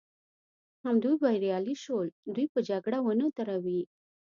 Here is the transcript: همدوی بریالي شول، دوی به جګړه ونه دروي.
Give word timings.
همدوی 0.85 1.15
بریالي 1.23 1.75
شول، 1.83 2.07
دوی 2.33 2.45
به 2.53 2.59
جګړه 2.69 2.97
ونه 3.01 3.27
دروي. 3.37 3.81